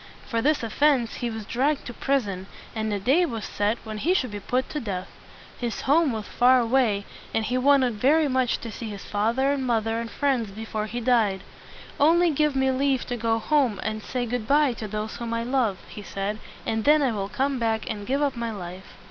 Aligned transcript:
For 0.25 0.41
this 0.41 0.63
offense 0.63 1.13
he 1.17 1.29
was 1.29 1.45
dragged 1.45 1.85
to 1.85 1.93
prison, 1.93 2.47
and 2.75 2.91
a 2.91 2.99
day 2.99 3.23
was 3.23 3.45
set 3.45 3.77
when 3.83 3.99
he 3.99 4.15
should 4.15 4.31
be 4.31 4.39
put 4.39 4.67
to 4.71 4.79
death. 4.79 5.09
His 5.59 5.81
home 5.81 6.11
was 6.11 6.25
far 6.27 6.59
away, 6.59 7.05
and 7.35 7.45
he 7.45 7.55
wanted 7.55 8.01
very 8.01 8.27
much 8.27 8.57
to 8.61 8.71
see 8.71 8.89
his 8.89 9.05
father 9.05 9.51
and 9.51 9.63
mother 9.63 9.99
and 9.99 10.09
friends 10.09 10.49
before 10.49 10.87
he 10.87 11.01
died. 11.01 11.41
"Only 11.99 12.31
give 12.31 12.55
me 12.55 12.71
leave 12.71 13.05
to 13.09 13.15
go 13.15 13.37
home 13.37 13.79
and 13.83 14.01
say 14.01 14.25
good 14.25 14.47
by 14.47 14.73
to 14.73 14.87
those 14.87 15.17
whom 15.17 15.35
I 15.35 15.43
love," 15.43 15.77
he 15.87 16.01
said, 16.01 16.39
"and 16.65 16.83
then 16.83 17.03
I 17.03 17.11
will 17.11 17.29
come 17.29 17.59
back 17.59 17.87
and 17.87 18.07
give 18.07 18.23
up 18.23 18.35
my 18.35 18.49
life." 18.49 18.97